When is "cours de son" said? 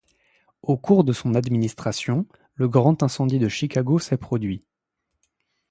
0.77-1.35